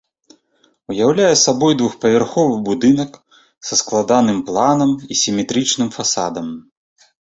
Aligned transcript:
Уяўляе 0.93 1.27
сабой 1.41 1.77
двухпавярховы 1.81 2.57
будынак 2.71 3.11
са 3.69 3.73
складаным 3.85 4.43
планам 4.51 4.91
і 5.13 5.23
сіметрычным 5.25 5.89
фасадам. 6.01 6.47